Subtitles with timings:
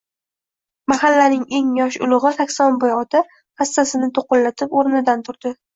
[0.93, 3.25] Mahallaning eng yoshi ulug`i Saksonboy ota
[3.63, 5.59] hassasini to`qqilatib, o`rnidan turdi